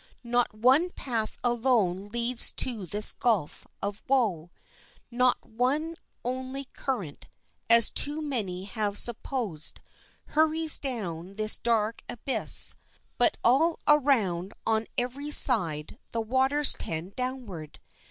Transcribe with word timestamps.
Not 0.23 0.51
one 0.55 0.89
path 0.89 1.37
alone 1.43 2.07
leads 2.07 2.51
to 2.53 2.87
this 2.87 3.11
gulf 3.11 3.67
of 3.83 4.01
woe; 4.07 4.49
not 5.11 5.45
one 5.47 5.95
only 6.25 6.65
current, 6.73 7.27
as 7.69 7.91
too 7.91 8.19
many 8.19 8.63
have 8.63 8.97
supposed, 8.97 9.79
hurries 10.29 10.79
down 10.79 11.35
this 11.35 11.59
dark 11.59 12.01
abyss, 12.09 12.73
but 13.19 13.37
all 13.43 13.77
around, 13.87 14.53
on 14.65 14.87
every 14.97 15.29
side, 15.29 15.99
the 16.13 16.21
waters 16.21 16.73
tend 16.79 17.15
downward. 17.15 17.79